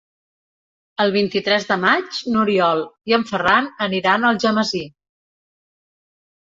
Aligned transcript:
El 1.03 1.13
vint-i-tres 1.15 1.67
de 1.73 1.77
maig 1.83 2.23
n'Oriol 2.33 2.83
i 3.13 3.17
en 3.21 3.29
Ferran 3.35 3.71
aniran 3.89 4.29
a 4.29 4.33
Algemesí. 4.35 4.85